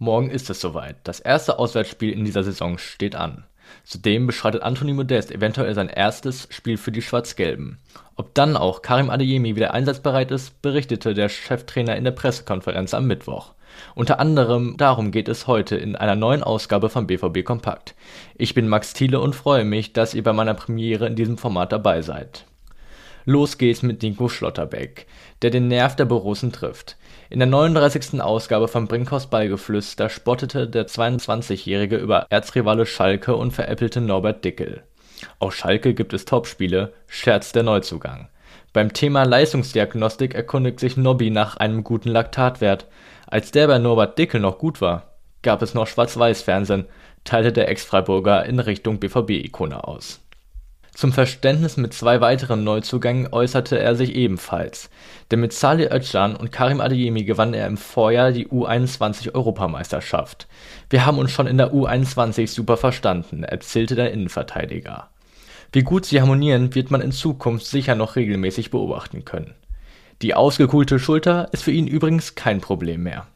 Morgen 0.00 0.30
ist 0.30 0.48
es 0.48 0.60
soweit. 0.60 0.94
Das 1.02 1.18
erste 1.18 1.58
Auswärtsspiel 1.58 2.12
in 2.12 2.24
dieser 2.24 2.44
Saison 2.44 2.78
steht 2.78 3.16
an. 3.16 3.44
Zudem 3.82 4.28
beschreitet 4.28 4.62
Anthony 4.62 4.92
Modest 4.92 5.32
eventuell 5.32 5.74
sein 5.74 5.88
erstes 5.88 6.46
Spiel 6.50 6.76
für 6.76 6.92
die 6.92 7.02
Schwarz-Gelben. 7.02 7.80
Ob 8.14 8.32
dann 8.32 8.56
auch 8.56 8.80
Karim 8.80 9.10
Adeyemi 9.10 9.56
wieder 9.56 9.74
einsatzbereit 9.74 10.30
ist, 10.30 10.62
berichtete 10.62 11.14
der 11.14 11.28
Cheftrainer 11.28 11.96
in 11.96 12.04
der 12.04 12.12
Pressekonferenz 12.12 12.94
am 12.94 13.08
Mittwoch. 13.08 13.54
Unter 13.96 14.20
anderem 14.20 14.76
darum 14.76 15.10
geht 15.10 15.28
es 15.28 15.48
heute 15.48 15.74
in 15.74 15.96
einer 15.96 16.14
neuen 16.14 16.44
Ausgabe 16.44 16.90
von 16.90 17.08
BVB 17.08 17.44
Kompakt. 17.44 17.96
Ich 18.36 18.54
bin 18.54 18.68
Max 18.68 18.92
Thiele 18.92 19.18
und 19.18 19.34
freue 19.34 19.64
mich, 19.64 19.94
dass 19.94 20.14
ihr 20.14 20.22
bei 20.22 20.32
meiner 20.32 20.54
Premiere 20.54 21.08
in 21.08 21.16
diesem 21.16 21.38
Format 21.38 21.72
dabei 21.72 22.02
seid. 22.02 22.46
Los 23.28 23.58
geht's 23.58 23.82
mit 23.82 24.02
Nico 24.02 24.30
Schlotterbeck, 24.30 25.06
der 25.42 25.50
den 25.50 25.68
Nerv 25.68 25.94
der 25.94 26.06
Borussen 26.06 26.50
trifft. 26.50 26.96
In 27.28 27.40
der 27.40 27.48
39. 27.48 28.22
Ausgabe 28.22 28.68
von 28.68 28.88
Brinkhaus 28.88 29.26
Ballgeflüster 29.26 30.08
spottete 30.08 30.66
der 30.66 30.86
22-Jährige 30.86 31.98
über 31.98 32.26
Erzrivale 32.30 32.86
Schalke 32.86 33.36
und 33.36 33.50
veräppelte 33.50 34.00
Norbert 34.00 34.46
Dickel. 34.46 34.82
Auf 35.40 35.54
Schalke 35.54 35.92
gibt 35.92 36.14
es 36.14 36.24
Topspiele, 36.24 36.94
scherzt 37.06 37.54
der 37.54 37.64
Neuzugang. 37.64 38.30
Beim 38.72 38.94
Thema 38.94 39.24
Leistungsdiagnostik 39.24 40.34
erkundigt 40.34 40.80
sich 40.80 40.96
Nobby 40.96 41.28
nach 41.28 41.58
einem 41.58 41.84
guten 41.84 42.08
Laktatwert. 42.08 42.86
Als 43.26 43.50
der 43.50 43.66
bei 43.66 43.76
Norbert 43.78 44.16
Dickel 44.16 44.40
noch 44.40 44.56
gut 44.56 44.80
war, 44.80 45.02
gab 45.42 45.60
es 45.60 45.74
noch 45.74 45.86
Schwarz-Weiß-Fernsehen, 45.86 46.86
teilte 47.24 47.52
der 47.52 47.68
Ex-Freiburger 47.68 48.46
in 48.46 48.58
Richtung 48.58 48.98
BVB-Ikone 48.98 49.84
aus 49.84 50.22
zum 50.94 51.12
Verständnis 51.12 51.76
mit 51.76 51.92
zwei 51.92 52.20
weiteren 52.20 52.64
Neuzugängen 52.64 53.32
äußerte 53.32 53.78
er 53.78 53.94
sich 53.94 54.14
ebenfalls, 54.14 54.90
denn 55.30 55.40
mit 55.40 55.52
Salih 55.52 55.92
Özcan 55.92 56.34
und 56.34 56.50
Karim 56.50 56.80
Adeyemi 56.80 57.24
gewann 57.24 57.54
er 57.54 57.66
im 57.66 57.76
Vorjahr 57.76 58.32
die 58.32 58.48
U21-Europameisterschaft. 58.48 60.48
Wir 60.90 61.06
haben 61.06 61.18
uns 61.18 61.30
schon 61.30 61.46
in 61.46 61.58
der 61.58 61.72
U21 61.72 62.48
super 62.48 62.76
verstanden, 62.76 63.44
erzählte 63.44 63.94
der 63.94 64.12
Innenverteidiger. 64.12 65.08
Wie 65.72 65.82
gut 65.82 66.06
sie 66.06 66.20
harmonieren, 66.20 66.74
wird 66.74 66.90
man 66.90 67.02
in 67.02 67.12
Zukunft 67.12 67.66
sicher 67.66 67.94
noch 67.94 68.16
regelmäßig 68.16 68.70
beobachten 68.70 69.24
können. 69.24 69.54
Die 70.22 70.34
ausgekuhlte 70.34 70.98
Schulter 70.98 71.48
ist 71.52 71.62
für 71.62 71.70
ihn 71.70 71.86
übrigens 71.86 72.34
kein 72.34 72.60
Problem 72.60 73.04
mehr. 73.04 73.26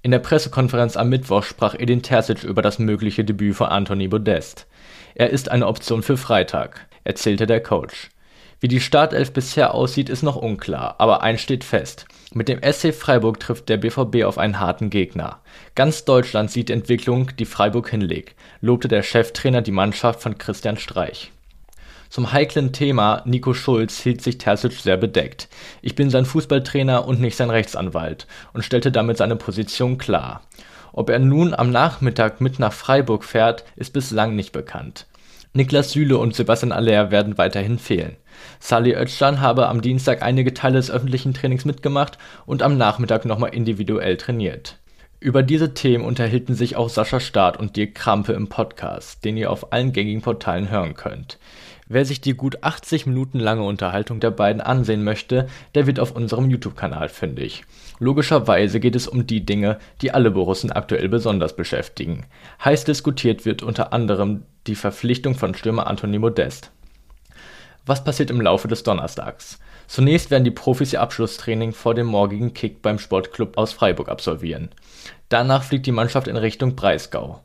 In 0.00 0.12
der 0.12 0.20
Pressekonferenz 0.20 0.96
am 0.96 1.08
Mittwoch 1.08 1.42
sprach 1.42 1.74
Edin 1.74 2.02
Terzic 2.02 2.44
über 2.44 2.62
das 2.62 2.78
mögliche 2.78 3.24
Debüt 3.24 3.56
von 3.56 3.66
Anthony 3.66 4.08
Modest. 4.08 4.66
Er 5.18 5.30
ist 5.30 5.50
eine 5.50 5.66
Option 5.66 6.04
für 6.04 6.16
Freitag, 6.16 6.86
erzählte 7.02 7.48
der 7.48 7.60
Coach. 7.60 8.10
Wie 8.60 8.68
die 8.68 8.80
Startelf 8.80 9.32
bisher 9.32 9.74
aussieht, 9.74 10.08
ist 10.08 10.22
noch 10.22 10.36
unklar, 10.36 10.94
aber 10.98 11.24
eins 11.24 11.40
steht 11.40 11.64
fest. 11.64 12.06
Mit 12.32 12.48
dem 12.48 12.60
SC 12.62 12.94
Freiburg 12.94 13.40
trifft 13.40 13.68
der 13.68 13.78
BVB 13.78 14.22
auf 14.22 14.38
einen 14.38 14.60
harten 14.60 14.90
Gegner. 14.90 15.40
Ganz 15.74 16.04
Deutschland 16.04 16.52
sieht 16.52 16.70
Entwicklung, 16.70 17.32
die 17.36 17.46
Freiburg 17.46 17.90
hinlegt, 17.90 18.36
lobte 18.60 18.86
der 18.86 19.02
Cheftrainer 19.02 19.60
die 19.60 19.72
Mannschaft 19.72 20.22
von 20.22 20.38
Christian 20.38 20.76
Streich. 20.76 21.32
Zum 22.10 22.30
heiklen 22.30 22.72
Thema 22.72 23.22
Nico 23.24 23.54
Schulz 23.54 23.98
hielt 23.98 24.22
sich 24.22 24.38
Terzic 24.38 24.74
sehr 24.74 24.98
bedeckt. 24.98 25.48
Ich 25.82 25.96
bin 25.96 26.10
sein 26.10 26.26
Fußballtrainer 26.26 27.08
und 27.08 27.20
nicht 27.20 27.34
sein 27.34 27.50
Rechtsanwalt 27.50 28.28
und 28.52 28.62
stellte 28.62 28.92
damit 28.92 29.16
seine 29.16 29.34
Position 29.34 29.98
klar. 29.98 30.42
Ob 30.92 31.10
er 31.10 31.18
nun 31.18 31.54
am 31.54 31.70
Nachmittag 31.70 32.40
mit 32.40 32.58
nach 32.58 32.72
Freiburg 32.72 33.24
fährt, 33.24 33.64
ist 33.74 33.92
bislang 33.92 34.34
nicht 34.36 34.52
bekannt. 34.52 35.07
Niklas 35.54 35.92
Süle 35.92 36.18
und 36.18 36.34
Sebastian 36.34 36.72
Aller 36.72 37.10
werden 37.10 37.38
weiterhin 37.38 37.78
fehlen. 37.78 38.16
Salih 38.60 38.96
Özcan 38.96 39.40
habe 39.40 39.68
am 39.68 39.80
Dienstag 39.80 40.22
einige 40.22 40.52
Teile 40.54 40.76
des 40.76 40.90
öffentlichen 40.90 41.34
Trainings 41.34 41.64
mitgemacht 41.64 42.18
und 42.46 42.62
am 42.62 42.76
Nachmittag 42.76 43.24
nochmal 43.24 43.54
individuell 43.54 44.16
trainiert. 44.16 44.78
Über 45.20 45.42
diese 45.42 45.74
Themen 45.74 46.04
unterhielten 46.04 46.54
sich 46.54 46.76
auch 46.76 46.88
Sascha 46.88 47.18
Staat 47.18 47.56
und 47.56 47.74
Dirk 47.76 47.96
Krampe 47.96 48.34
im 48.34 48.48
Podcast, 48.48 49.24
den 49.24 49.36
ihr 49.36 49.50
auf 49.50 49.72
allen 49.72 49.92
gängigen 49.92 50.22
Portalen 50.22 50.70
hören 50.70 50.94
könnt. 50.94 51.38
Wer 51.90 52.04
sich 52.04 52.20
die 52.20 52.34
gut 52.34 52.62
80 52.62 53.06
Minuten 53.06 53.40
lange 53.40 53.62
Unterhaltung 53.62 54.20
der 54.20 54.30
beiden 54.30 54.60
ansehen 54.60 55.04
möchte, 55.04 55.48
der 55.74 55.86
wird 55.86 55.98
auf 56.00 56.12
unserem 56.12 56.50
YouTube-Kanal 56.50 57.08
fündig. 57.08 57.64
Logischerweise 57.98 58.78
geht 58.78 58.94
es 58.94 59.08
um 59.08 59.26
die 59.26 59.46
Dinge, 59.46 59.78
die 60.02 60.12
alle 60.12 60.30
Borussen 60.30 60.70
aktuell 60.70 61.08
besonders 61.08 61.56
beschäftigen. 61.56 62.26
Heiß 62.62 62.84
diskutiert 62.84 63.46
wird 63.46 63.62
unter 63.62 63.94
anderem 63.94 64.42
die 64.66 64.74
Verpflichtung 64.74 65.34
von 65.34 65.54
Stürmer 65.54 65.86
Anthony 65.86 66.18
Modest. 66.18 66.70
Was 67.86 68.04
passiert 68.04 68.30
im 68.30 68.42
Laufe 68.42 68.68
des 68.68 68.82
Donnerstags? 68.82 69.58
Zunächst 69.86 70.30
werden 70.30 70.44
die 70.44 70.50
Profis 70.50 70.92
ihr 70.92 71.00
Abschlusstraining 71.00 71.72
vor 71.72 71.94
dem 71.94 72.06
morgigen 72.06 72.52
Kick 72.52 72.82
beim 72.82 72.98
Sportclub 72.98 73.56
aus 73.56 73.72
Freiburg 73.72 74.10
absolvieren. 74.10 74.68
Danach 75.30 75.62
fliegt 75.62 75.86
die 75.86 75.92
Mannschaft 75.92 76.28
in 76.28 76.36
Richtung 76.36 76.76
Breisgau. 76.76 77.42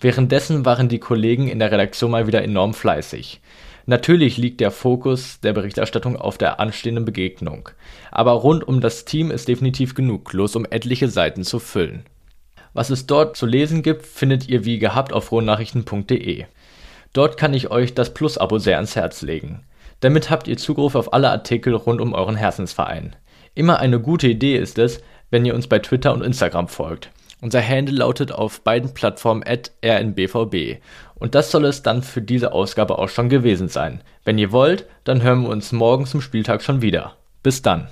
Währenddessen 0.00 0.64
waren 0.64 0.88
die 0.88 0.98
Kollegen 0.98 1.48
in 1.48 1.58
der 1.58 1.72
Redaktion 1.72 2.10
mal 2.10 2.26
wieder 2.26 2.42
enorm 2.42 2.74
fleißig. 2.74 3.40
Natürlich 3.86 4.36
liegt 4.36 4.60
der 4.60 4.72
Fokus 4.72 5.40
der 5.40 5.52
Berichterstattung 5.52 6.16
auf 6.16 6.38
der 6.38 6.58
anstehenden 6.58 7.04
Begegnung, 7.04 7.68
aber 8.10 8.32
rund 8.32 8.66
um 8.66 8.80
das 8.80 9.04
Team 9.04 9.30
ist 9.30 9.46
definitiv 9.46 9.94
genug 9.94 10.32
los, 10.32 10.56
um 10.56 10.66
etliche 10.68 11.08
Seiten 11.08 11.44
zu 11.44 11.60
füllen. 11.60 12.04
Was 12.74 12.90
es 12.90 13.06
dort 13.06 13.36
zu 13.36 13.46
lesen 13.46 13.82
gibt, 13.82 14.04
findet 14.04 14.48
ihr 14.48 14.64
wie 14.64 14.78
gehabt 14.78 15.12
auf 15.12 15.26
frohnachrichten.de. 15.26 16.44
Dort 17.12 17.38
kann 17.38 17.54
ich 17.54 17.70
euch 17.70 17.94
das 17.94 18.12
Plus-Abo 18.12 18.58
sehr 18.58 18.76
ans 18.76 18.96
Herz 18.96 19.22
legen. 19.22 19.62
Damit 20.00 20.28
habt 20.28 20.48
ihr 20.48 20.58
Zugriff 20.58 20.94
auf 20.94 21.14
alle 21.14 21.30
Artikel 21.30 21.72
rund 21.74 22.00
um 22.00 22.12
euren 22.12 22.36
Herzensverein. 22.36 23.16
Immer 23.54 23.78
eine 23.78 24.00
gute 24.00 24.28
Idee 24.28 24.58
ist 24.58 24.78
es, 24.78 25.00
wenn 25.30 25.46
ihr 25.46 25.54
uns 25.54 25.68
bei 25.68 25.78
Twitter 25.78 26.12
und 26.12 26.22
Instagram 26.22 26.68
folgt. 26.68 27.10
Unser 27.46 27.62
Handle 27.62 27.94
lautet 27.94 28.32
auf 28.32 28.62
beiden 28.62 28.92
Plattformen 28.92 29.44
rnbvb. 29.44 30.80
Und 31.14 31.36
das 31.36 31.52
soll 31.52 31.64
es 31.66 31.80
dann 31.80 32.02
für 32.02 32.20
diese 32.20 32.50
Ausgabe 32.50 32.98
auch 32.98 33.08
schon 33.08 33.28
gewesen 33.28 33.68
sein. 33.68 34.00
Wenn 34.24 34.36
ihr 34.36 34.50
wollt, 34.50 34.86
dann 35.04 35.22
hören 35.22 35.42
wir 35.42 35.50
uns 35.50 35.70
morgen 35.70 36.06
zum 36.06 36.20
Spieltag 36.20 36.60
schon 36.64 36.82
wieder. 36.82 37.14
Bis 37.44 37.62
dann. 37.62 37.86